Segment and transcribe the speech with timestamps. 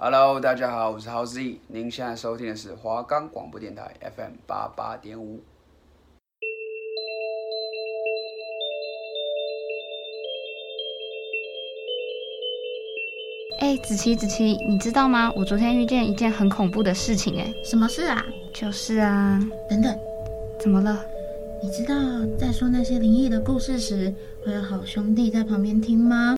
[0.00, 5.40] Hello，大家好，我是 Howzy，您现在收听的是华冈广播电台 FM 八八点五。
[13.58, 15.32] 哎，子琪，子琪，你知道吗？
[15.34, 17.36] 我昨天遇见一件很恐怖的事情。
[17.40, 18.24] 哎，什么事啊？
[18.54, 19.98] 就是啊，等等，
[20.60, 21.04] 怎么了？
[21.60, 21.96] 你知道
[22.38, 24.14] 在说那些灵异的故事时，
[24.46, 26.37] 会有好兄弟在旁边听吗？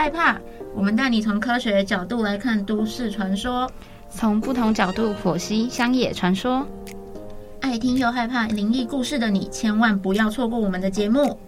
[0.00, 0.34] 害怕，
[0.74, 3.70] 我们带你从科学的角度来看都市传说，
[4.08, 6.66] 从不同角度剖析乡野传说。
[7.60, 11.38] 爱听又害怕灵异故事的你，千万不要错过我们的节目。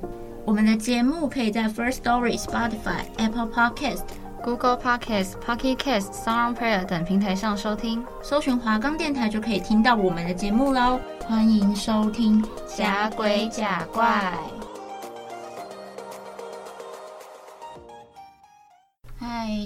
[0.45, 4.03] 我们的节目可以在 First Story、Spotify、Apple Podcast、
[4.45, 11.01] Google Podcast、Pocket Cast、SoundPlayer 等平台上收听，搜寻华冈电台就可以听到我们的节目喽。
[11.27, 14.62] 欢迎收听假鬼假怪。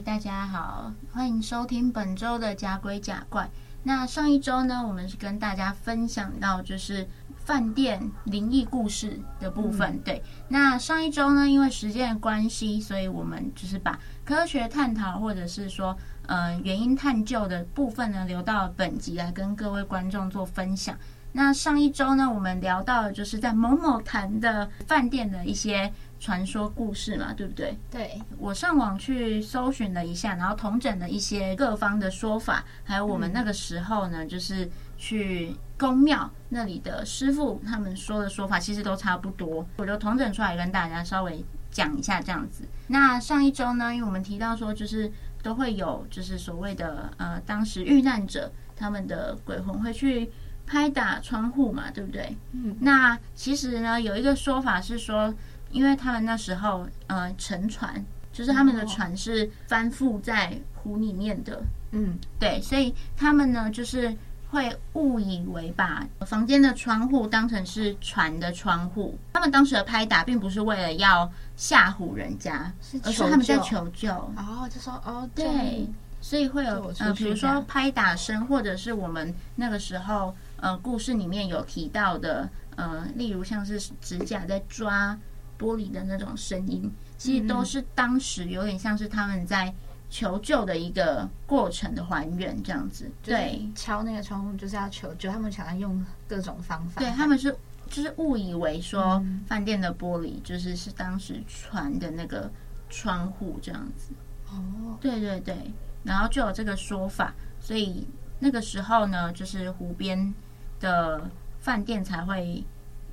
[0.06, 3.50] 大家好，欢迎收听本周的假鬼假怪。
[3.82, 7.04] 那上一周呢，我们是跟大家分享到就是
[7.34, 9.94] 饭店灵异故事的部分。
[9.94, 20.96] 嗯、对，那上一周呢，因为时间的关系，所以我们就是把科学探讨或者是说呃原因探究的部分呢，留到本集来跟各位观众做分享。
[21.32, 25.92] 那上一周呢，我们聊到了就是在某某潭的饭店的一些。
[26.19, 27.78] 传说故事嘛，对不对？
[27.91, 39.67] 对，我上网去搜寻了一下，然后统整了一些各方的说法，还有我们那个时候呢，嗯、就是去宫庙那里的师傅他们说的说法，其实都差不多。
[39.77, 42.64] 我就统整出来跟大家稍微讲一下这样子。
[42.89, 50.30] 那上一周呢，因为我们提到说，就是都会有就是所谓的呃，当时遇难者他们的鬼魂会去
[50.67, 52.34] 拍打窗户嘛，对不对？
[52.53, 52.75] 嗯。
[52.80, 55.34] 那其实呢，有一个说法是说。
[55.70, 64.14] 因为他们那时候，呃，沉船，就是他们的船是翻覆在湖里面的，嗯，对，所以他们呢，就是
[64.51, 69.18] 会误以为把房间的窗户当成是船的窗户。
[69.33, 74.11] 他们当时的拍打，并不是为了要吓唬人家，是而是他们在求救。
[74.13, 75.86] 哦，就说哦，对，
[76.20, 85.19] 所以会有呃，比如说拍打声，或者是我们那个时候呃，故事里面有提到的，呃，例如像是指甲在抓。
[85.58, 89.72] 玻璃的那种声音，其实都是当时有点像是他们在
[90.08, 93.11] 求救的一个过程的还原，这样子。
[93.22, 97.00] 对，敲那个窗户就是要求救，他们想要用各种方法。
[97.00, 97.55] 对，他们是
[97.89, 102.50] 就是误以为说饭店的玻璃就是是当时船的那个
[102.89, 104.12] 窗户这样子。
[104.50, 105.56] 哦，对对对，
[106.05, 108.06] 然后就有这个说法，所以
[108.39, 110.34] 那个时候呢，就是湖边
[110.78, 112.64] 的饭店才会。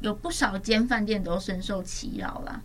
[0.04, 2.62] 有不少间饭店都深受其扰啦，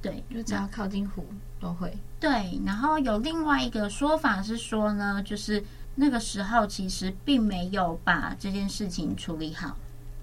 [0.00, 1.24] 对，就只要靠近湖
[1.60, 1.94] 都会。
[2.18, 5.62] 对，然后有另外一个说法是说呢，就是
[5.96, 9.76] 那个时候其实并没有把这件事情处理好，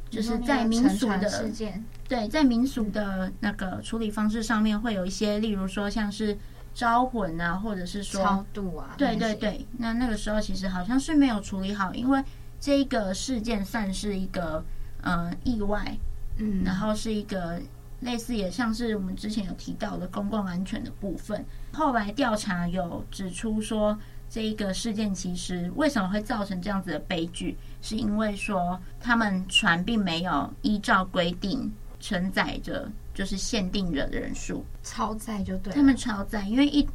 [0.09, 6.35] 就是在民俗的事件，对，在民俗的那个处理方式上面会有一些，例如说像是
[6.73, 12.23] 招魂啊，或者是说超度啊，对对对，那那个时候其实好像是没有处理好，因为
[12.59, 14.65] 这个事件算是一个
[15.03, 15.95] 呃意外。
[16.37, 17.59] 嗯，然后是一个
[17.99, 21.43] 类似也像是我们之前有提到的公共安全的部分。
[21.73, 23.97] 后来调查有指出说，
[24.29, 35.73] 这一个事件其实为什么会造成这样子的悲剧，是因为说他们船并没有依照规定承载着就是限定人的人数，超载就对。
[35.73, 36.87] 他们超载，因为一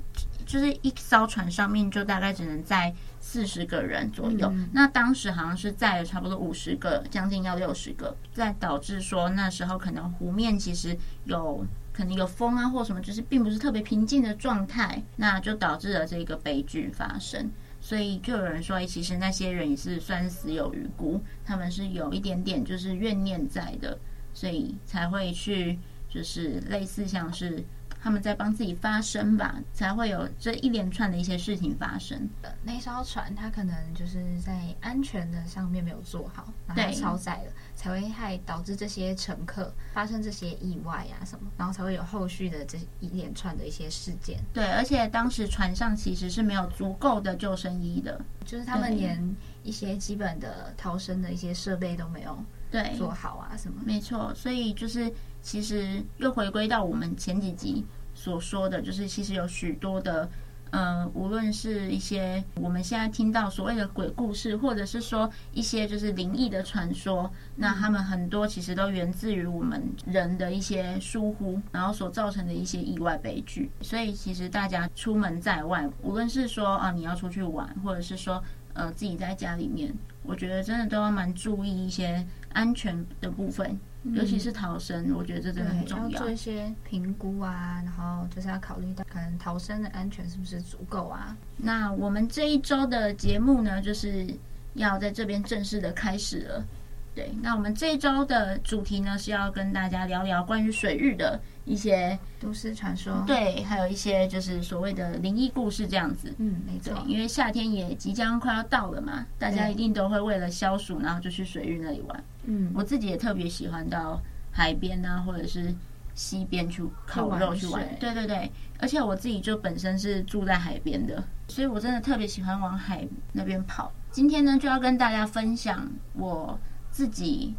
[0.46, 2.94] 就是一艘船上面就大概只能载。
[3.32, 10.94] 四十个人左右，嗯、那当时好像是载了差不多五十个，将近要六十个，再导致说那时候可能湖面其实
[11.24, 17.50] 有可能有风啊或什么，就是并不是特别平静的状态，那就导致了这个悲剧发生。
[17.80, 23.98] 所以就有人说，哎、其实那些人也是算死有余辜，他们是有一点点就是怨念在的，
[24.34, 27.64] 所以才会去就是类似像是。
[28.02, 32.28] 他们在帮自己发声吧，才会有这一连串的一些事情发生。
[32.64, 44.40] 那艘船它可能就是在安全的上面没有做好，然后超载了，才会害导致这些乘客发生这些意外啊什么，然后才会有后续的这一连串的一些事件。
[44.52, 52.36] 对，而且当时船上其实是没有足够的救生衣的，就是他们连一些基本的逃生的一些设备都没有
[52.68, 53.80] 对做好啊什么。
[53.86, 55.12] 没错，所以就是。
[55.42, 57.84] 其实又回归到我们前几集
[58.14, 60.28] 所说的，就是其实有许多的
[60.70, 73.70] 呃，无论是一些我们现在听到所谓的鬼故事，或者是说一些就是灵异的传说，那他们很多其实都源自于我们人的一些疏忽，然后所造成的一些意外悲剧。
[73.82, 78.42] 所以其实大家出门在外，无论是说啊你要出去玩，或者是说
[78.72, 79.92] 呃自己在家里面，
[80.22, 83.78] 我觉得真的都要蛮注意一些安全的部分。
[84.04, 86.08] 尤其是逃生，嗯，我觉得这真的很重要。
[86.10, 91.36] 要做一些评估啊，然后就是要考虑到可能逃生的安全是不是足够啊。
[91.56, 94.26] 那我们这一周的节目呢，就是
[94.74, 96.64] 要在这边正式的开始了。
[97.14, 106.34] 对，那我们这一周的主题呢，是要跟大家聊聊关于水域的一些都市传说，对，还有一些就是所谓的灵异故事这样子。
[106.38, 107.04] 嗯，没错。
[107.06, 112.24] 因为夏天也即将快要到了嘛，大家一定都会为了消暑，然后就去水域那里玩。
[112.44, 114.18] 嗯，我自己也特别喜欢到
[114.50, 115.74] 海边啊，或者是
[116.14, 117.86] 溪边去烤肉去玩。
[118.00, 123.92] 对对对，而且我自己就本身是住在海边的，所以我真的特别喜欢往海那边跑。
[124.10, 126.58] 今天呢，就要跟大家分享我
[126.92, 127.56] 自己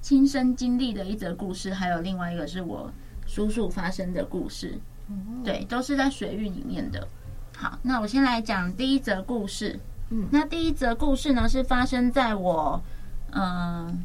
[0.00, 2.90] 亲身经历的一则故事，还有另外一个是我
[3.26, 4.80] 叔叔发生的故事。
[5.44, 7.06] 对，都是在水域里面的。
[7.56, 9.78] 好，那我先来讲第一则故事。
[10.10, 12.82] 嗯，那第一则故事呢，是发生在我
[13.30, 14.04] 嗯。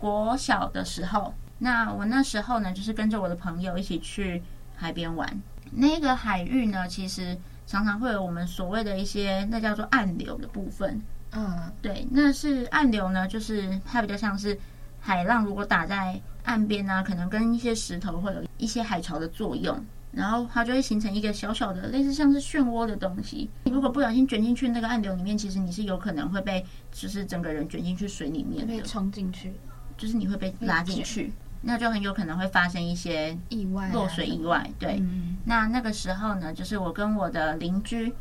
[0.00, 4.40] 国小的时候，那我那时候呢，就是跟着我的朋友一起去
[4.76, 5.42] 海边玩。
[5.72, 7.36] 那个海域呢，其实
[7.66, 11.02] 常常会有我们所谓的一些那叫做暗流的部分。
[11.32, 14.58] 嗯，对，那是暗流呢，就是它比较像是
[15.00, 19.78] 海浪如果打在岸边呢，可能跟一些石头会有一些海潮的作用，
[20.12, 23.48] 然后它就会形成一个小小的类似像是漩涡的东西。
[23.64, 29.52] 你如果不小心卷进去那个暗流里面，其实你是有可能会被，就是整个人卷进去水里面的，被冲进去。
[29.96, 34.70] 就是你会被拉进去，那就很有可能会发生一些意外，落水意外。
[34.78, 35.02] 对，
[35.44, 38.14] 那那个时候呢，就是我跟我的邻居，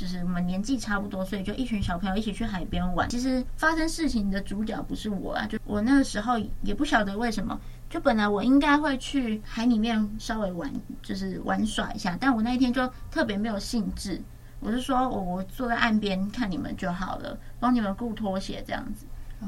[0.00, 3.06] 就是我们年纪差不多，所以就一群小朋友一起去海边玩。
[3.10, 7.60] 其实发生事情的主角不是我啊，就我那个时候也不晓得为什么，
[7.90, 14.18] 就本来我应该会去海里面稍微玩，就是玩耍一下，但我那一天就特别没有兴致。
[14.58, 19.04] 我是说我我坐在岸边看你们就好了，帮你们顾拖鞋这样子。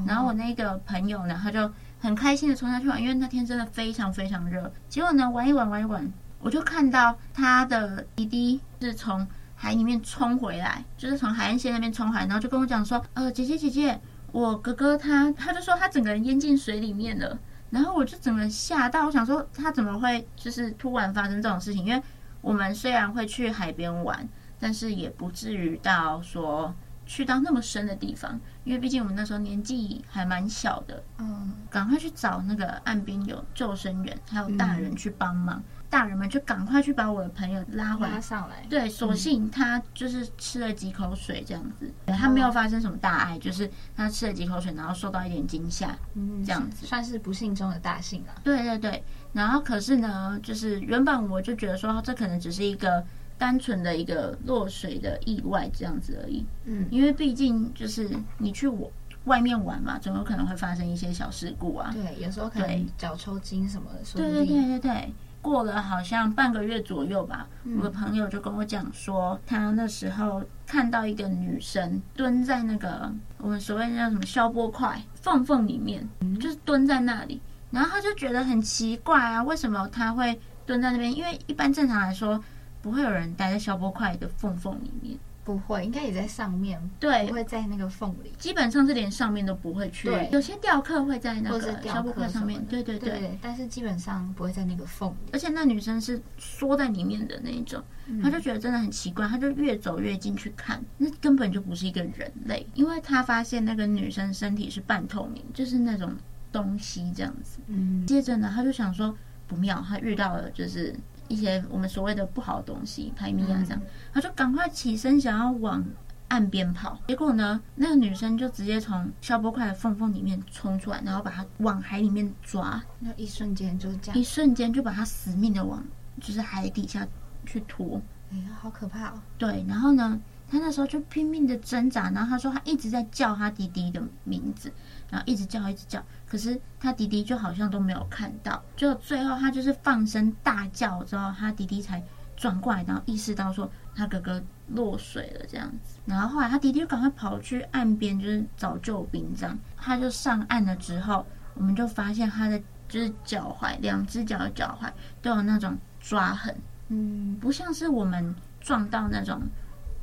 [0.06, 4.70] 然后我那个朋友呢，他就很开心的冲下去玩，因为那天真的非常非常热。
[4.90, 9.26] 结果呢，玩一玩玩一玩，我就看到他的弟弟是从
[9.62, 14.00] 海里面冲回来，就是从海岸线那边冲回来，然后就跟我讲说：“呃，姐姐姐姐，
[14.32, 17.38] 我哥哥他他就说他整个人淹进水里面了。”
[17.70, 21.86] 然后我就整个吓到，我想说他怎么会就是突然发生这种事情？
[21.86, 22.02] 因为
[22.40, 24.28] 我们虽然会去海边玩，
[24.58, 26.74] 但是也不至于到说。
[27.04, 38.64] 去到那么深的地方，因为毕竟我们那时候年纪还蛮小的，嗯，赶快去找那个岸边有救生员，还有大人去帮忙，嗯、大人们就赶快去把我的朋友拉回来，拉上来。
[38.70, 48.32] 对，所幸他就是吃了几口水这样子，嗯、他没有发生什么大碍，就是他吃了几口水，然后受到一点惊吓，嗯，这样子算是不幸中的大幸了。
[48.42, 49.04] 对对对，
[49.34, 53.04] 然后可是呢，就是原本我就觉得说，这可能只是一个。
[53.38, 58.08] 单纯的一个落水的意外这样子而已，嗯，因为毕竟就是
[58.38, 58.88] 你去我
[59.24, 61.90] 外面玩嘛，总有可能会发生一些小事故啊。
[61.92, 63.98] 对，有时候可能脚抽筋什么的。
[64.14, 65.12] 对对对对对，
[65.42, 81.14] 过了好像半个月左右吧，嗯，我的朋友就跟我讲说，他那时候看到一个女生蹲在那个我们所谓的叫什么消波块缝缝里面，嗯，就是蹲在那里，然后他就觉得很奇怪啊，为什么他会蹲在那边？
[81.14, 82.42] 因为一般正常来说。
[82.82, 90.08] 不会有人待在消波块的缝缝里面，不会，应该也在上面，对，不会在那个缝里，基本上是连上面都不会去。
[90.08, 95.30] 对，有些雕刻会在那个消波块上面，对对对，对，对，但是基本上不会在那个缝里。
[95.32, 97.82] 而且那女生是缩在里面的那一种，
[98.22, 106.12] 她就觉得真的很奇怪，她就越走越近去看，那根本就不是一个人类，因为她发现那个女生身体是半透明，就是那种
[106.52, 107.58] 东西这样子。
[107.66, 109.12] 嗯，接着呢，她就想说
[109.48, 110.94] 不妙，她遇到了就是。
[111.32, 113.80] 一些我们所谓的不好的东西，排名啊这样，
[114.12, 115.82] 他就赶快起身想要往
[116.28, 125.82] 岸边跑，结果呢，那个女生就直接从消波块的缝缝里面冲出来，然后把他往海里面抓，那一瞬间就是这样，一瞬间就把他死命的往
[126.20, 127.06] 就是海底下
[127.46, 129.14] 去拖，哎呀，好可怕哦！
[129.38, 130.20] 对，然后呢，
[130.50, 134.72] 他那时候就拼命的挣扎，然后他说他一直在叫他弟弟的名字。
[135.12, 138.62] 然后一直叫，一直叫，可是他弟弟就好像都没有看到。
[138.74, 142.02] 就最后他就是放声大叫之后，他弟弟才
[142.34, 145.98] 转过来，然后意识到说他哥哥落水了这样子。
[146.06, 149.58] 然后后来他弟弟就赶快跑去岸边，就是找救兵这样。
[149.76, 154.90] 他就上岸了之后，我们就发现他的就是脚踝，两只脚的脚踝
[155.20, 156.56] 都有那种抓痕，
[156.88, 159.42] 嗯，不像是我们撞到那种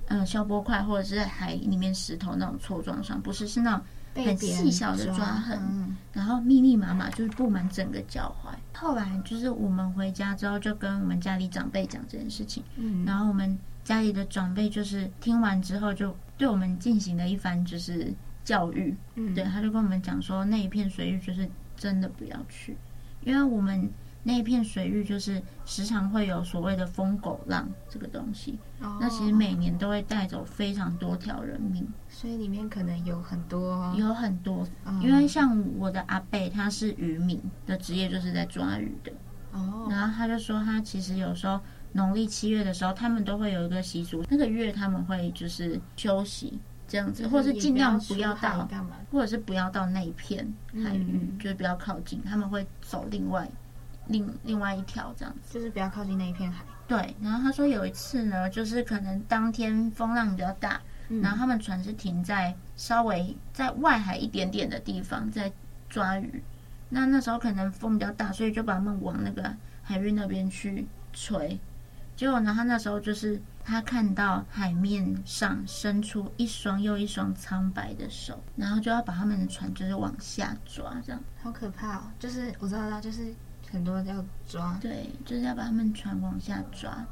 [0.08, 3.82] 嗯消波块或者是在海里面石头那种挫撞伤，不是是那种
[4.16, 8.54] 很细小的抓痕，然后密密麻麻就是布满整个脚踝。
[8.78, 18.14] 后来就是我们回家之后就跟我们家里长辈讲这件事情，嗯，然后我们家里的长辈就是听完之后就对我们进行了一番就是
[18.44, 22.78] 教育，嗯，对，他就跟我们讲说那一片水域就是真的不要去，
[23.24, 23.90] 因为我们。
[24.24, 28.92] 那一片水域就是时常会有所谓的疯狗浪这个东西，oh.
[29.00, 34.68] 那其实每年都会带走非常多条人命，所以里面可能有很多，有很多。
[34.84, 35.02] Oh.
[35.02, 39.12] 因为像我的阿贝，他是渔民的职业，就是在抓鱼的。
[39.54, 39.92] 哦，oh.
[39.94, 41.60] 然后他就说，他其实有时候
[41.94, 48.68] 农历七月的时候，他们都会有一个习俗，那个月他们会就是休息这样子，或者是尽量不要到，
[49.12, 53.50] 或者是不要到那一片海域，嗯、就是不要靠近，他们会走另外。
[54.10, 56.66] 另另外一条这样子，就是比较靠近那一片海。
[56.88, 65.52] 对，然后他说有一次呢，就是可能当天风浪比较大，嗯、然后他们船是停在稍微在外海一点点的地方在
[65.88, 66.44] 抓鱼。
[66.90, 71.60] 那那时候可能风比较大，所以就把他们往那个海域那边去吹。
[72.16, 82.02] 结果呢，他那时候就是他看到海面上伸出一双又一双苍白的手，然后就要把他们的船就是往下抓，这样好可怕哦！
[82.18, 83.32] 就是我知道他就是。
[83.72, 87.06] 很多要抓，对，就是要把他们船往下抓。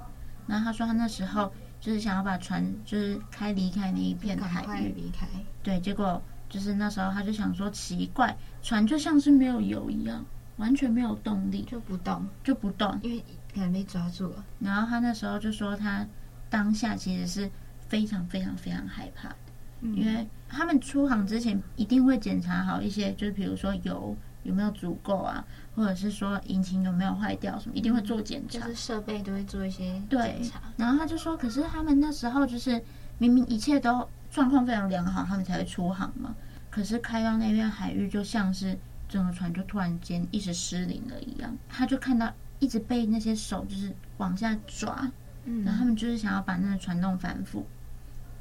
[0.48, 5.28] 然后他说他那时候就是想要把船就是开离开那一片海域，离开。
[5.62, 13.24] 对，结果就是那时候他就想说奇怪，船就像是没有油一样，完全没有动力，就不动，就不动，因为
[13.54, 14.46] 可能被抓住了。
[14.60, 16.08] 然后他那时候就说他
[16.50, 17.52] 当下其实是
[17.88, 19.36] 非常非常非常害怕的，
[19.82, 25.46] 嗯、因为他们出航之前一定会检查好一些，就是比如说油有没有足够啊。
[25.78, 30.60] 或者是说引擎有没有坏掉什么，一定会做检查，就是设备都会做一些检查。
[30.76, 32.84] 然后他就说，可是他们那时候就是
[33.20, 36.36] 明明一切都状况非常良好，他们才会出航嘛。
[36.72, 38.76] 可是开到那边海域，就像是
[39.08, 41.56] 整个船就突然间一时失灵了一样。
[41.70, 45.08] 他就看到一直被那些手就是往下抓，
[45.46, 47.62] 嗯，然后他们就是想要把那个船弄反覆。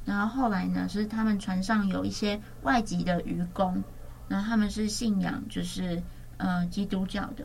[0.06, 3.84] 然后后来呢，是他们船上有一些外籍的渔工，
[4.26, 6.02] 然后他们是信仰就是。
[6.38, 7.44] 呃，基督教的，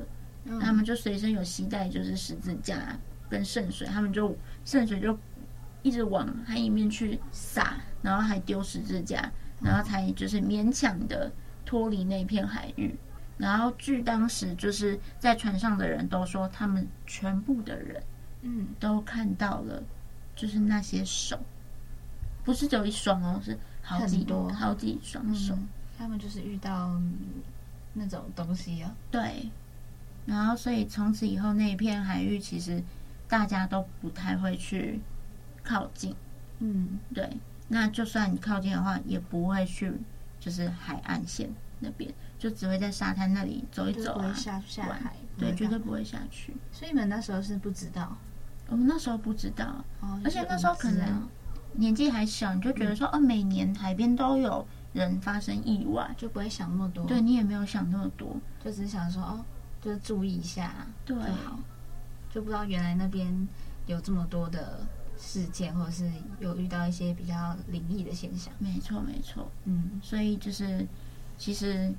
[0.60, 5.17] 他们就随身有携带，就是十字架跟圣水，他们就圣水就
[5.81, 9.31] 一直往海里面去撒，然后还丢十字架，
[9.62, 11.31] 然后才就是勉强的
[11.65, 12.93] 脱离那片海域。
[13.38, 18.03] 然后据当时就是在船上的人都说，他们全部的人，
[18.41, 19.81] 嗯，都看到了，
[20.36, 21.39] 就是那些手，
[22.43, 27.01] 不是只有一双哦，是好几多好几双手，嗯，他们就是遇到。
[27.93, 29.50] 那种东西啊，对，
[30.25, 32.81] 然后所以从此以后那一片海域其实
[33.27, 35.01] 大家都不太会去
[35.63, 36.15] 靠近，
[36.60, 37.29] 嗯，对，
[37.67, 39.91] 那就算你靠近的话，也不会去
[40.39, 46.55] 就是海岸线那边，就只会在沙滩那里走一走啊，下下海，对，绝对不会下去。
[46.71, 48.15] 所以你们那时候是不知道，
[48.67, 49.83] 我们那时候不知道，
[50.24, 51.27] 而且那时候可能
[51.74, 54.65] 年纪还小，你就觉得说，哦，每年海边都有。
[54.93, 59.45] 人发生意外就不会想那么多，对，你也没有想那么多，就只是想说哦，
[59.81, 61.60] 就是注意一下，对，就好，
[62.33, 63.48] 就不知道原来那边
[63.88, 64.86] 有这么多的
[65.17, 68.53] 事件，或者是有遇到一些比较灵异的现象。
[68.60, 70.86] 没错，没错，嗯，所以就是
[71.38, 71.93] 其实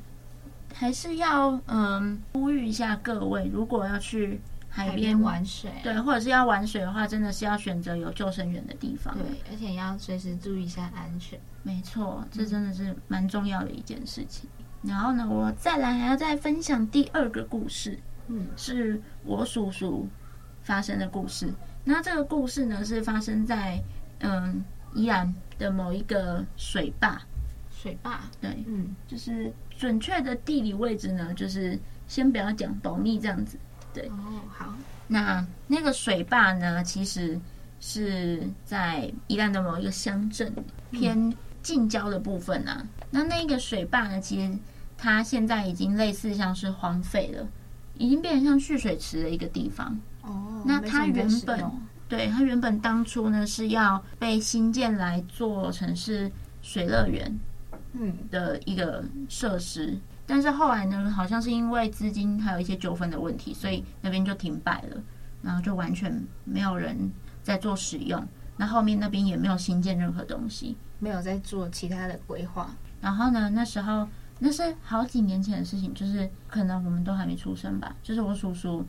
[0.74, 4.40] 还是要嗯呼吁一下各位，如果要去。
[4.74, 9.14] 海边玩水，对，或者是要玩水的话，真的是要选择有救生员的地方。
[9.18, 11.38] 对，而且要随时注意一下安全。
[11.62, 14.48] 没错，这真的是蛮重要的一件事情。
[14.82, 17.98] 嗯、然后呢，我再来还要再分享第二个故事，
[18.28, 20.08] 嗯，是我叔叔
[20.62, 21.52] 发生的故事。
[21.84, 23.78] 那这个故事呢，是发生在
[24.20, 24.64] 嗯
[24.94, 27.20] 宜兰的某一个水坝。
[27.70, 33.58] 水坝，对，嗯，就是准确的地理位置呢，就是先不要讲保密这样子。
[33.92, 34.74] 对哦，好。
[35.08, 37.38] 那那个水坝呢，其实
[37.80, 40.52] 是在宜兰的某一个乡镇
[40.90, 42.78] 偏近郊的部分啊。
[42.80, 44.58] 嗯、那那个水坝呢，其实
[44.96, 47.46] 它现在已经类似像是荒废了，
[47.98, 49.98] 已经变成像蓄水池的一个地方。
[50.22, 50.62] 哦。
[50.64, 51.70] 那它原本，
[52.08, 56.30] 对，它原本当初呢是要被新建来做成是
[56.62, 57.38] 水乐园，
[57.92, 59.98] 嗯的一个设施。
[60.22, 64.96] 嗯但是后来呢，好像是因为资金还有一些纠纷的问题，所以那边就停摆了，
[65.42, 67.10] 然后就完全没有人
[67.42, 68.24] 在做使用。
[68.56, 72.70] 那后面那边也没有新建任何东西，没有在做其他的规划。
[73.00, 74.06] 然后呢，那时候
[74.38, 77.96] 那是好几年前的事情，就是可能我们都还没出生吧。
[78.02, 78.86] 就是我叔叔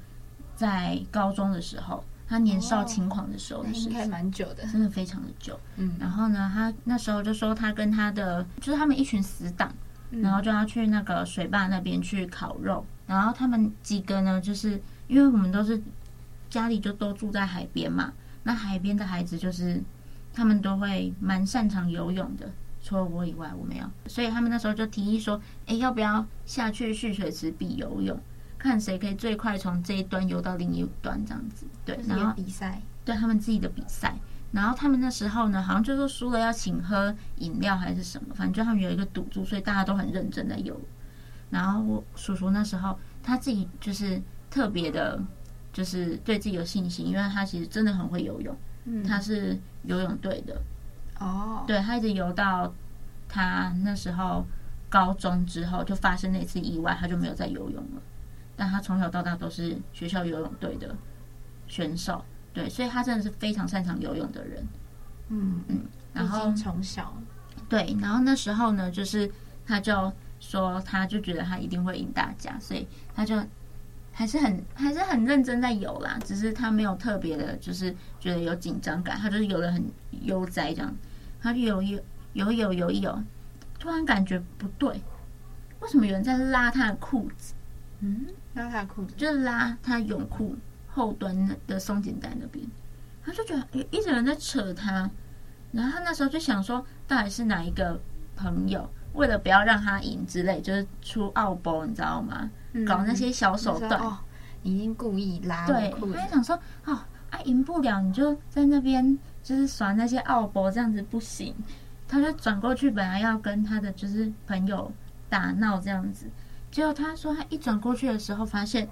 [0.55, 5.59] 在高中的时候，他年少轻狂的时候的事情，应该蛮久的，真的非常的久。
[5.77, 9.75] 嗯，然后呢，他那时候就说他跟他的就是他们一群死党，嗯、
[10.21, 12.85] 然后就要去那个水坝那边去烤肉。
[13.07, 15.81] 然后他们几个呢，就是因为我们都是
[16.49, 19.81] 家里就都住在海边嘛，那海边的孩子就是
[20.33, 22.49] 他们都会蛮擅长游泳的，
[22.81, 28.19] 除了我以外我没有，所以他们那时候就提议说，哎，要不要下去蓄水池比游泳？
[28.57, 31.65] 看谁可以最快从这一端游到另一端，这样子。
[31.83, 34.15] 对，然后比赛，对他们自己的比赛。
[34.53, 40.79] 然后他们那时候呢，好像就说输了要请喝饮料还是什么，反正就他们有一个赌注，所以大家都很认真的游。
[41.49, 45.19] 然后我叔叔那时候他自己就是特别的，
[45.73, 48.55] 就是对自己有信心，因为他其实真的很会游泳。
[48.85, 50.61] 嗯，他是游泳队的。
[51.19, 52.73] 哦，对，他一直游到
[53.27, 54.45] 他那时候
[54.89, 58.01] 高中之后，就发生那次意外，他就没有再游泳了。
[58.55, 60.95] 但他从小到大都是学校游泳队的
[61.67, 64.67] 选手，对，所以他真的是非常擅长游泳的人。
[65.29, 65.79] 嗯嗯，
[66.13, 67.13] 然后从小
[67.67, 69.29] 对，然后那时候呢，就是
[69.65, 73.41] 他就说，他就觉得他一定会赢大家，所以他就
[74.11, 79.83] 还是很还是很认真在游啦，只是他没有特别的，就是觉得有紧张感，他就是游的很
[80.21, 80.93] 悠哉这样。
[81.41, 81.99] 他就游游
[82.33, 83.23] 游游游一游，
[83.79, 85.01] 突然感觉不对，
[85.79, 87.53] 为什么有人在拉他的裤子？
[88.01, 88.27] 嗯。
[88.53, 90.55] 拉他的裤子，就是拉他泳裤
[90.93, 92.65] 后端的松紧带那边，
[93.25, 95.09] 他就觉得有一直有人在扯他，
[95.71, 97.99] 然后他那时候就想说，到底是哪一个
[98.35, 102.49] 朋友为了不要让他赢之类，就是出奥博，你知道吗？
[102.73, 104.17] 嗯、搞那些小手段，哦，
[104.61, 111.55] 已经故意拉对，他就想说，哦，啊，赢不了你就在那边就是耍那些奥博，这样子不行，
[112.07, 114.91] 他就转过去，本来要跟他的就是朋友
[115.29, 116.27] 打闹这样子。
[116.71, 118.87] 结果他说，他一转过去的时候，发现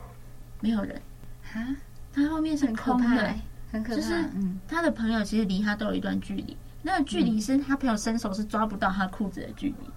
[0.59, 1.01] 没有人。
[1.53, 1.75] 啊，
[2.13, 3.35] 他后面是空的，
[3.71, 3.95] 很可怕。
[3.95, 4.29] 就是
[4.67, 9.89] 他的朋友其实离他都有一段距离，那个距离是他朋友伸手是抓不到他裤子的距离。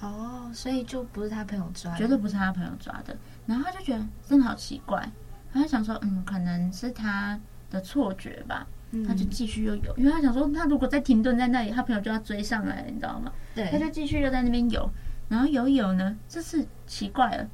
[0.00, 3.16] 哦，所以就不是他朋友抓，绝对不是他朋友抓的。
[3.46, 5.10] 然后他就觉得真的好奇怪，
[5.52, 7.38] 他就想说，嗯，可能是他
[7.70, 8.66] 的错觉吧。
[9.08, 13.32] 他就继续又游，因为他想说，他如果再停顿在那里，他朋友就要追上来了，你知道吗？
[13.54, 14.86] 对，他就继续又在那边游。
[15.30, 17.48] 然后游一游呢，这次奇怪了，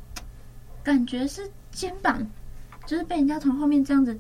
[0.83, 2.27] 感觉是肩膀，
[2.89, 4.19] 就是被人家从后面这样子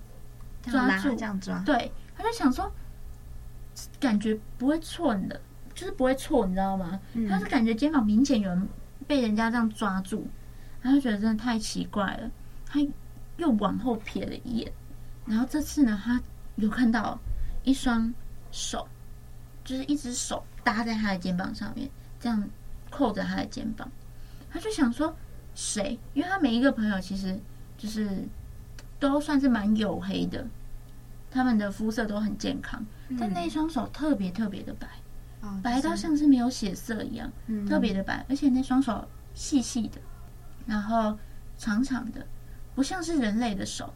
[0.62, 1.58] 抓住，这样抓。
[1.64, 2.70] 对，他就想说，
[3.98, 5.40] 感觉不会错的，
[5.74, 7.00] 就是不会错，你知道吗？
[7.26, 8.68] 他是感觉肩膀明显有人
[9.06, 10.28] 被人家这样抓住，
[10.82, 12.30] 他就觉得真的太奇怪了，
[12.66, 12.78] 他
[13.38, 14.70] 又往后瞥了一眼，
[15.24, 16.20] 然后这次呢，他
[16.56, 17.18] 有看到
[17.64, 18.12] 一双
[18.50, 18.86] 手，
[19.64, 21.88] 就是一只手搭在他的肩膀上面，
[22.20, 22.48] 这样。
[22.90, 23.86] 扣着他的肩膀，
[24.50, 25.14] 他就想说
[25.54, 26.00] 谁？
[26.14, 27.38] 因为他每一个朋友其实
[27.76, 28.26] 就是
[28.98, 30.46] 都算是蛮黝黑的，
[31.30, 34.88] 他们的肤色都很健康，嗯、但那双手特别特别的白，
[35.40, 40.00] 哦、白到像是没有血色一样，嗯、特别的白，而且那双手细细的，
[40.66, 41.18] 然后
[41.56, 42.26] 长长的，
[42.74, 43.92] 不像是人类的手，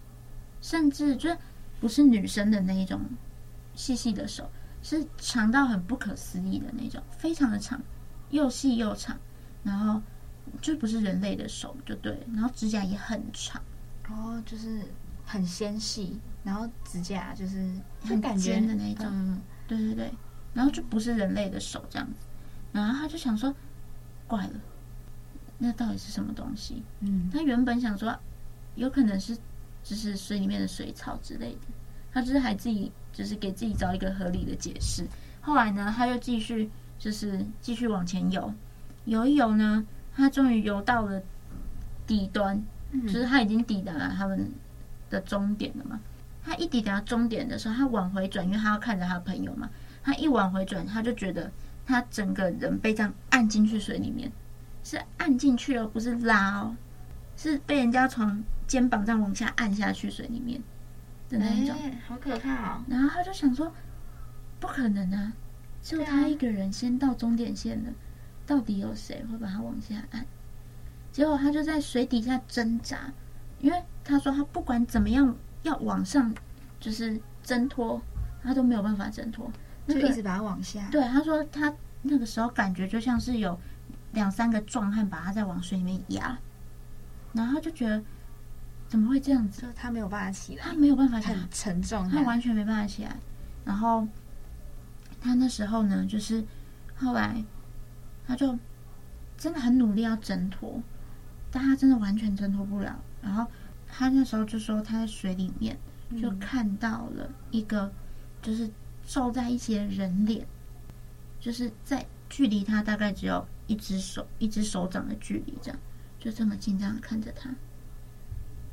[0.61, 1.39] 甚至就是
[1.81, 3.01] 不是女生的那一种
[3.75, 4.51] 细细的手，
[4.83, 7.81] 是长到很不可思议的那种，非常的长。
[8.31, 9.15] 又细又长，
[9.63, 10.01] 然后
[10.63, 12.19] 就不是人类的手，就对。
[12.33, 13.61] 然后指甲也很长，
[14.09, 14.83] 哦，就是
[15.25, 19.07] 很纤细，然后指甲就是很尖的那种。
[19.11, 20.13] 嗯，对对对。
[20.55, 22.15] 然后就不是人类的手这样子。
[22.73, 23.55] 然后他就想说，
[24.27, 24.61] 怪了，
[25.59, 26.83] 那到底是什么东西？
[27.01, 28.19] 嗯，他原本想说，
[28.75, 29.37] 有可能是
[29.83, 31.61] 就是水里面的水草之类的。
[32.13, 35.07] 他就是还自己就是给自己找一个合理的解释。
[35.41, 36.71] 后来呢，他又继续。
[36.99, 38.55] 就是继续往前游，
[39.07, 39.85] 游一游呢，
[40.15, 41.21] 他终于游到了
[42.07, 42.65] 底端，嗯、
[43.05, 44.51] 就是他已经抵达了他们
[45.11, 46.01] 的终点了嘛。
[46.45, 49.71] 他一抵达终点的时候，他往回转，因为他要看着他的朋友嘛。
[50.03, 51.51] 他一往回转，他就觉得
[51.87, 54.31] 他整个人被这样按进去水里面，
[54.83, 56.77] 是按进去哦，不是拉哦，
[57.37, 60.61] 是被人家从肩膀这样往下按下去水里面
[61.29, 62.85] 的那一种，欸、好可怕哦。
[62.89, 63.73] 然后他就想说，
[64.59, 65.33] 不可能啊。
[65.81, 67.91] 就他一个人先到终点线了，
[68.47, 70.25] 到底有谁会把他往下按？
[71.13, 73.13] 结果他就在水底下挣扎，
[73.61, 76.35] 因为他说他不管怎么样要往上，
[76.81, 78.01] 就是挣脱，
[78.43, 79.49] 他都没有办法挣脱，
[79.87, 80.89] 就一直把他往下。
[80.91, 81.73] 对，他说他
[82.03, 83.57] 那个时候感觉就像是有
[84.13, 86.37] 两三个壮汉把他在往水里面压，
[87.33, 88.03] 然后他就觉得
[88.89, 89.71] 怎么会这样子？
[89.77, 93.17] 他没有办法起来，他没有办法起来，很沉重，他完全没办法起来，
[93.65, 94.09] 然后。
[95.25, 96.45] 他那时候呢，就是
[96.97, 97.45] 后来
[98.27, 98.59] 他就
[99.39, 100.83] 真的很努力要挣脱，
[101.53, 102.99] 但他真的完全挣脱不了。
[103.23, 103.47] 然后
[103.87, 105.79] 他那时候就说他在水里面，
[106.21, 107.93] 就看到了一个
[108.41, 108.69] 就是
[109.07, 110.45] 皱在一起的人脸，
[111.39, 115.79] 就是在距离他大概只有一只手一只手掌的距离，这样
[116.19, 117.51] 就这么近这样看着他。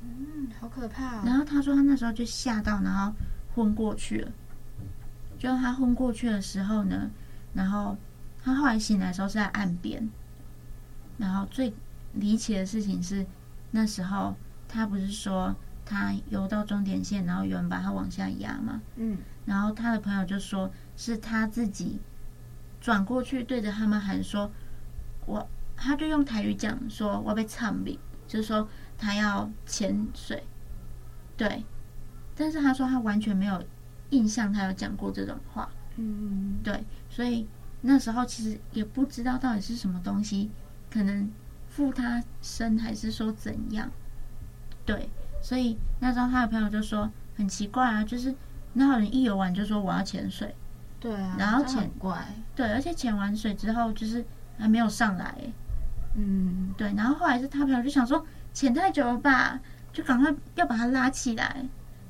[0.02, 1.24] 嗯，好可怕哦。
[1.26, 3.14] 然后他说他那时候就吓到，然后
[3.54, 4.32] 昏过去了。
[5.38, 7.10] 就他昏过去的时候呢，
[7.54, 7.98] 然后
[8.42, 10.10] 他后来醒来的时候是在岸边。
[11.18, 11.74] 然后最
[12.14, 13.26] 离奇的事情是，
[13.72, 14.36] 那时候
[14.68, 18.82] 他不是说他游到终点线，然后有人把他往下压吗？
[18.96, 19.18] 嗯。
[19.46, 22.00] 然后他的朋友就说是他自己
[22.80, 24.52] 转过去对着他们喊说
[25.26, 25.48] ：“我。”
[25.82, 28.68] 他就用台语讲说：“我被唱病。”就是说。
[29.02, 30.44] 他要潜水，
[31.38, 31.64] 对，
[32.36, 33.64] 但是他说他完全没有
[34.10, 37.48] 印象，他有讲过这种话，嗯，对，所以
[37.80, 40.52] 那时候其实也不知道到底是什么东西，
[40.92, 41.32] 可能
[41.80, 43.90] 附他身还是说怎样，
[44.86, 45.10] 对，
[45.42, 48.36] 所以那时候他的朋友就说很奇怪啊，就是
[48.74, 50.54] 那有人一游完就说我要潜水，
[51.00, 54.26] 对啊，然后潜怪，对，而且潜完水之后就是
[54.58, 55.34] 还没有上来，
[56.16, 58.26] 嗯，对，然后后来是他朋友就想说。
[58.52, 59.60] 潜太久了吧，
[59.94, 61.64] 就赶快要把他拉起来。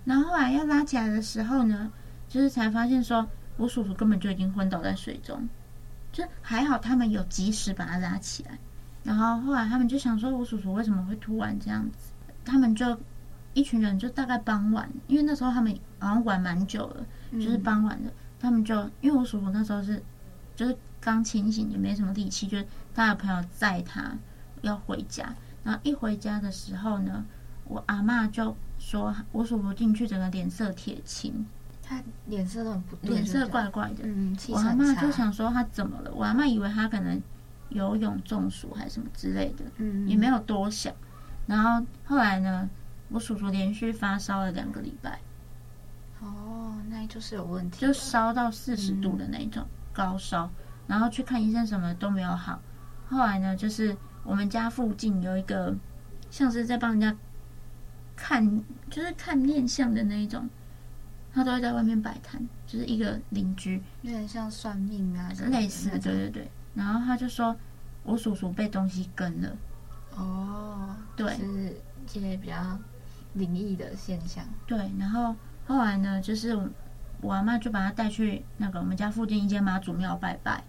[0.05, 1.91] 然后后来要拉起来的时候呢，
[2.29, 3.27] 就是才发现说，
[3.57, 5.47] 我叔叔根本就已经昏倒在水中。
[6.13, 8.57] 就还好他们有及时把他拉起来。
[9.09, 12.13] 然后后来他们就想说，我叔叔为什么会突然这样子？
[12.45, 12.95] 他们就
[13.55, 19.99] 一群人就大概傍晚，因为那时候他们好像玩蛮久了，就是傍晚的，他们就因为我叔叔那时候是
[20.55, 24.11] 就是刚清醒，也没什么力气，就是他的朋友载他
[24.61, 25.33] 要回家。
[25.63, 27.25] 然后一回家的时候呢，
[27.63, 31.47] 我阿嬷就说我叔叔进去，整个脸色铁青，
[31.81, 34.03] 他脸色都很不对，脸色怪怪的。
[34.03, 36.11] 嗯，我阿妈就想说他怎么了？
[36.13, 37.19] 我阿妈以为他可能
[37.69, 40.93] 游泳中暑还是什么之类的，嗯，也没有多想。
[41.47, 42.69] 然后后来呢，
[43.09, 45.19] 我叔叔连续发烧了两个礼拜。
[46.21, 50.51] 哦，那就是有问题，就烧到四十度的那种高烧，嗯，
[50.87, 52.59] 然后去看医生什么都没有好。
[53.07, 53.95] 后来呢，就是。
[54.25, 55.75] 我们家附近有一个，
[56.29, 57.15] 像是在帮人家
[58.15, 60.47] 看，就是看面相的那一种，
[61.33, 66.51] 他都会在外面摆摊，就是一个邻居，有点像算命啊，类似，对对对。
[66.79, 67.55] 然后他就说，
[68.03, 69.55] 我叔叔被东西跟了。
[70.15, 72.79] 哦，对，是一些比较
[73.33, 74.43] 灵异的现象。
[74.65, 75.35] 对，然后
[75.67, 76.57] 后来呢，就是
[77.21, 80.63] 我阿妈就把他带去那个我们家附近一间妈祖庙拜拜。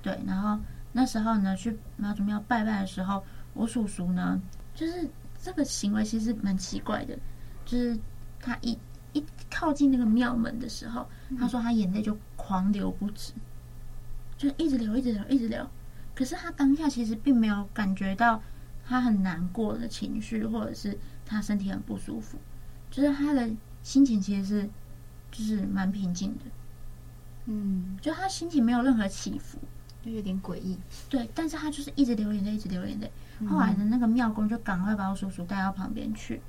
[0.00, 0.58] 对，然后。
[0.92, 3.22] 那时候呢，去妈祖庙拜拜的时候，
[3.54, 4.42] 我叔叔呢，
[4.74, 5.08] 就是
[5.40, 7.16] 这个行为其实蛮奇怪的，
[7.64, 7.96] 就是
[8.40, 8.76] 他一
[9.12, 11.06] 一靠近那个庙门的时候，
[11.38, 13.32] 他说他眼泪就狂流不止，
[14.40, 15.68] 就一直流，一直流，一直流。
[16.14, 18.42] 可是他当下其实并没有感觉到
[18.86, 22.38] 他很难过的情绪，或者是他身体很不舒服，
[22.90, 23.50] 就是他的
[23.82, 24.70] 心情其实是
[25.30, 26.44] 就是蛮平静的，
[27.44, 29.58] 嗯，就他心情没有任何起伏。
[30.02, 30.78] 就有点诡异，
[31.10, 33.12] 对，但是他就是一直流眼泪，一直流眼泪。
[33.46, 36.40] 后来的那个庙公就赶快把我叔叔带到旁边去，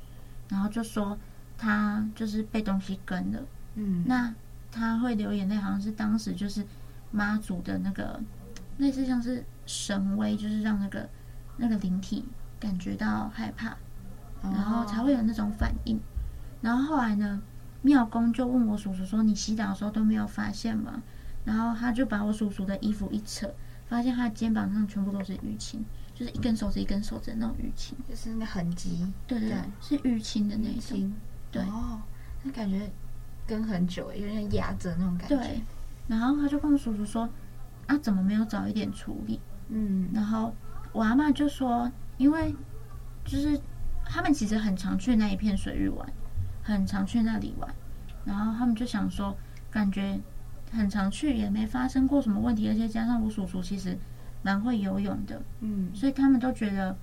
[0.48, 1.18] 然后就说
[1.58, 3.44] 他就是被东西跟了。
[3.76, 4.34] 嗯，那
[4.72, 6.66] 他会流眼泪，好像是当时就是
[7.12, 8.20] 妈祖的那个
[8.78, 11.08] 类似像是神威，就是让那个
[11.58, 12.26] 那个灵体
[12.60, 13.78] 感觉到害怕，
[14.42, 16.00] 然后才会有那种反应。
[16.62, 17.42] 然后后来呢，
[17.82, 21.02] 庙公就问我叔叔说：“你洗澡的时候都没有发现吗？”
[21.44, 23.52] 然后他就把我叔叔的衣服一扯，
[23.88, 29.12] 发现他的肩膀上全部都是淤青，就是一根手指一根手指的那种淤青，就是那个痕迹。
[29.26, 31.14] 对对对，是淤青的那一种。
[31.52, 32.00] 对哦，
[32.44, 32.90] 那感觉
[33.48, 35.38] 跟很久，有点压着那种感觉。
[35.38, 35.62] 对。
[36.08, 37.30] 然后他就跟我叔叔说
[37.88, 40.10] ：“啊，怎么没有早一点处理？”嗯。
[40.14, 40.54] 然后
[40.92, 42.56] 我阿嬷就说：“因为
[43.26, 43.60] 就是
[44.06, 46.08] 他们其实很常去那一片水域玩，
[46.62, 47.74] 很常去那里玩，
[48.26, 49.36] 然后他们就想说，
[49.70, 50.20] 感觉。”
[50.74, 54.00] 很常去也没发生过什么问题，而且加上我叔叔其实
[54.42, 56.96] 蛮会游泳的，嗯，所以他们都觉得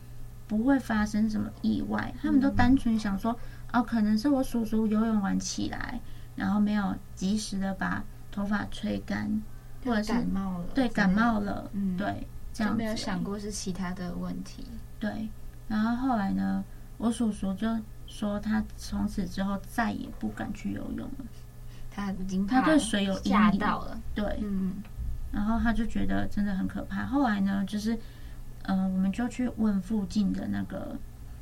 [0.47, 2.15] 不会发生什么意外。
[2.19, 3.39] 他们都单纯想说，
[3.75, 6.01] 哦，可能是我叔叔游泳完起来，
[6.35, 8.03] 然后没有及时的把
[8.39, 9.43] 头发吹干，
[9.85, 12.79] 或者是感冒了，对，感冒了，嗯，对，这样子。
[12.79, 14.65] 没有想过是其他的问题。
[15.01, 15.29] 对，
[15.67, 16.63] 然后后来呢，
[16.99, 17.67] 我叔叔就
[18.07, 21.25] 说他从此之后再也不敢去游泳了。
[21.91, 24.75] 他已经他对水有阴影到了，对，嗯，
[25.33, 27.05] 然后他就觉得真的很可怕。
[27.07, 27.95] 后来呢，就是，
[28.63, 30.97] 嗯、呃，我们就去问附近的那个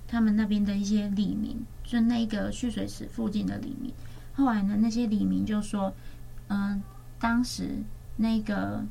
[0.08, 3.92] 他们那边的一些里民，就那个蓄水池附近的里民。
[4.32, 5.92] 后来呢，那些李民就说，
[6.48, 6.82] 嗯、呃，
[7.18, 7.82] 当时
[8.16, 8.84] 那个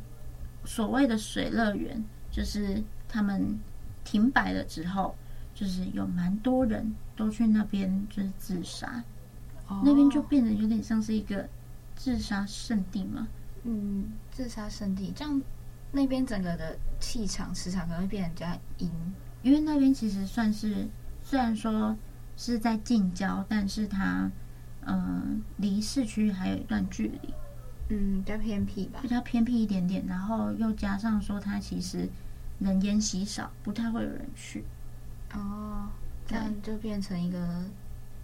[0.63, 3.57] 所谓的水乐园，就是他们
[4.03, 5.15] 停摆了之后，
[5.53, 9.03] 就是有蛮多人都去那边就是自杀。
[9.67, 11.49] 哦、那边就变得有点像是一个
[11.95, 13.27] 自杀圣地嘛。
[13.63, 15.41] 嗯，自杀圣地，这样
[15.91, 18.45] 那边整个的气场、磁场可能会变得比较
[18.77, 18.91] 阴，
[19.41, 20.87] 因为那边其实算是
[21.23, 21.97] 虽然说
[22.37, 24.29] 是在近郊，但是它
[24.85, 27.33] 嗯离市区还有一段距离，
[27.89, 32.09] 嗯，比较偏僻吧，比较偏僻一点点，然后又加上说它其实
[32.59, 34.63] 人烟稀少，不太会有人去。
[35.33, 35.87] 哦，
[36.25, 37.63] 这样就变成一个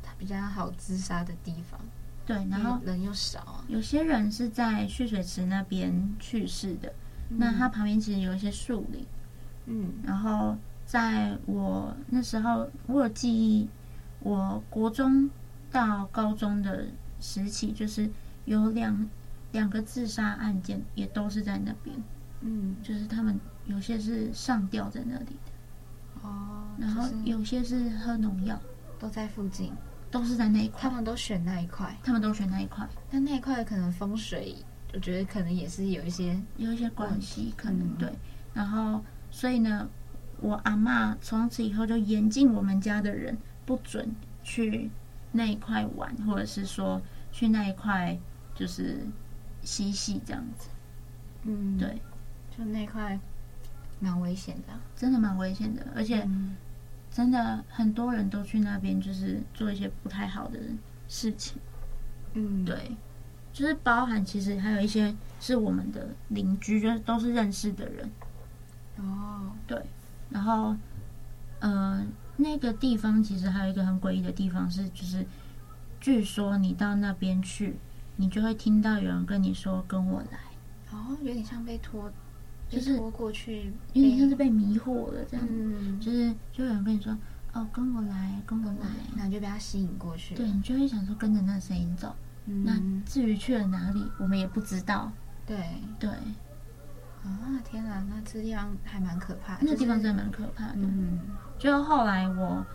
[0.01, 1.79] 它比较好自杀的地方。
[2.25, 3.65] 对，然后人又少啊。
[3.67, 6.93] 有些人是在蓄水池那边去世的，
[7.29, 9.05] 嗯、那它旁边其实有一些树林。
[9.65, 13.67] 嗯，然后在我那时候，我有记忆，
[14.21, 15.29] 我国中
[15.71, 16.87] 到高中的
[17.19, 18.09] 时期，就是
[18.45, 19.07] 有两
[19.51, 21.95] 两个自杀案件，也都是在那边。
[22.41, 26.21] 嗯，就是他们有些是上吊在那里的。
[26.23, 28.59] 哦，然后有些是喝农药，
[28.99, 29.71] 都在附近。
[30.09, 32.85] 都是在那一块，他们都选那一块，他们都选那一块。
[33.09, 34.53] 但那一块可能风水，
[34.93, 38.11] 我觉得可能也是有一些有一些关系，可能对。
[38.53, 39.87] 然后，所以呢，
[40.41, 44.91] 我阿嬷从此以后就严禁我们家的人不准去
[45.31, 48.19] 那一块玩，或者是说去那一块
[48.53, 49.07] 就是
[49.63, 50.69] 嬉戏这样子。
[51.43, 52.01] 嗯，对，
[52.57, 53.19] 就那块
[53.99, 56.21] 蛮危险的，真的蛮危险的，而且。
[56.23, 56.55] 嗯
[57.13, 60.57] 真的很多人都去那边，就是做一些不太好的
[61.09, 61.59] 事情。
[62.35, 62.95] 嗯，对，
[63.51, 68.09] 就是包含其实还有一些是我们的邻居，就是都是认识的人。
[68.95, 69.77] 哦，对，
[70.29, 70.73] 然后，
[71.59, 72.05] 嗯、呃，
[72.37, 75.25] 那个地方其实还有一个很诡异的地方是，就是
[75.99, 77.75] 据说你到那边去，
[78.15, 80.39] 你就会听到有人跟你说“跟我来”。
[80.91, 82.11] 哦，有点像被拖。
[82.69, 87.11] 就是拖过去，有点像是被迷惑了这样，嗯、就是就有人跟你说
[87.51, 90.35] ：“哦，跟我来，跟我来。”然后就被他吸引过去。
[90.35, 92.15] 对，你就会想说跟着那声音走。
[92.45, 95.11] 嗯、那至于去了哪里，我们也不知道。
[95.45, 95.57] 对
[95.99, 96.09] 对。
[96.09, 99.63] 啊天哪，那这地方还蛮可怕的。
[99.63, 100.75] 那地方真的蛮可怕的。
[100.77, 101.19] 嗯。
[101.59, 102.65] 就后来我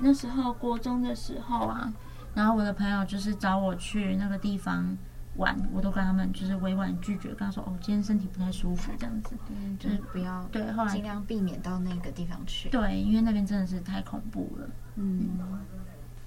[0.00, 1.92] 那时候国中的时候啊，
[2.34, 4.96] 然后我的朋友就是找我去那个地方。
[5.36, 12.68] 玩，我都跟他们就是委婉拒绝，跟他说：“哦，今天身体不太舒服，这样子，嗯，就是不要对，后来尽量避免到那个地方去。
[12.68, 14.68] 对，因为那边真的是太恐怖了。
[14.96, 15.30] 嗯，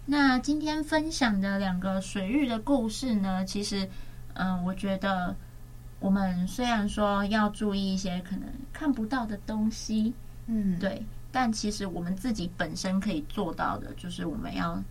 [0.08, 3.88] 那今天分享的两个水域的故事呢，其实，
[4.34, 5.36] 嗯，我觉得
[6.00, 10.16] 我们虽然说要注意一些可能看不到的东西，
[10.48, 14.84] 嗯，对，但其实我们自己本身可以做到的，就是我们要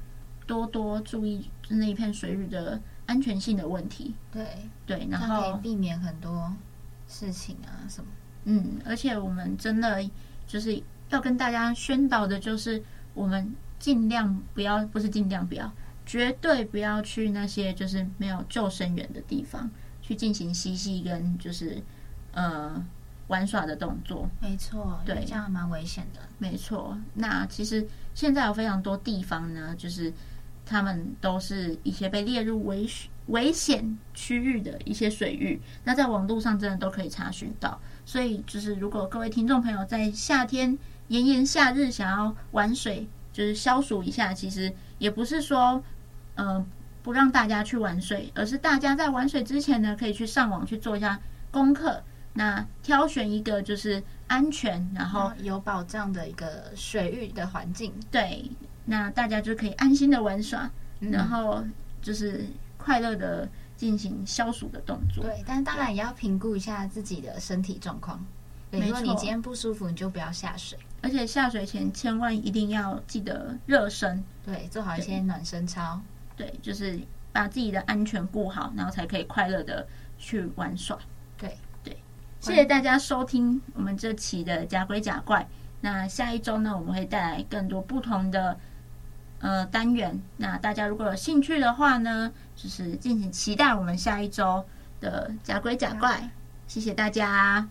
[0.47, 2.81] 多多注意那一片水域的。
[3.07, 4.47] 安全性的问题，对
[4.87, 6.51] 对，然后可以避免很多
[7.07, 8.11] 事情啊什么。
[8.45, 10.03] 嗯，而且我们真的
[10.47, 15.71] 就是要跟大家宣导的，就是我们尽量不要，不是尽量不要，
[16.07, 21.83] 绝对不要去那些就是没有救生员的地方去进行嬉戏跟就是
[22.33, 22.83] 呃
[23.27, 24.27] 玩耍的动作。
[24.41, 26.21] 没错，对，这样蛮危险的。
[26.39, 30.11] 没错，那其实现在有非常多地方呢，就是。
[30.67, 32.89] 他们都是一些被列入危
[33.27, 37.81] 危险区域的一些水域，那在网络上真的都可以查询到。
[38.05, 40.77] 所以，就是如果各位听众朋友在夏天
[41.09, 45.83] 炎炎夏日想要玩水，就是消暑一下，其实也不是说
[46.35, 46.67] 嗯、呃、
[47.03, 51.19] 不让大家去玩水，而是大家在玩水之前呢，可以去上网去做一下
[51.51, 52.03] 功课，
[52.35, 58.51] 那挑选一个就是安全然后有保障的一个水域的环境，对。
[58.85, 60.71] 那大家就可以安心的玩耍，
[61.01, 61.65] 嗯、然后
[62.03, 62.45] 就是
[62.77, 65.25] 快乐的进行消暑的动作。
[65.25, 68.25] 对，但是当然也要评估一下自己的身体状况。
[68.71, 70.79] 对，如果你今天不舒服，你就不要下水。
[71.01, 76.01] 而且下水前千万一定要记得热身，对，做好一些暖身操。
[76.37, 76.99] 对，就是
[77.33, 79.87] 把自己的安全顾好，然后才可以快乐的
[80.19, 80.99] 去玩耍。
[81.39, 81.97] 对对，
[82.41, 85.47] 谢谢大家收听我们这期的假鬼假怪。
[85.81, 88.59] 那下一周呢，我们会带来更多不同的。
[89.45, 94.65] 呃，单元，那大家如果有兴趣的话呢，就是敬请期待我们下一周
[95.03, 96.27] 的假鬼假怪。
[96.67, 97.69] 谢谢大家，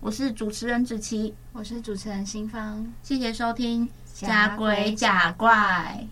[0.00, 6.06] 我是主持人子琪，我是主持人新芳，谢谢收听假鬼假怪。